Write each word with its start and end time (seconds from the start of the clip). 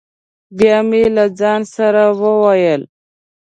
بیا 0.57 0.77
مې 0.89 1.03
له 1.15 1.25
ځانه 1.39 1.67
سره 1.75 2.01
وویل: 2.21 2.81